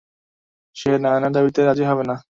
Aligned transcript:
সে 0.75 0.91
নায়নার 0.97 1.31
দাবিতে 1.31 1.61
রাজি 1.63 1.83
হবে 1.83 2.03
না। 2.03 2.15